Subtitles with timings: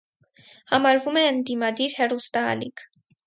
[0.71, 2.87] Համարվում է ընդդիմադիր հեռուստաալիք։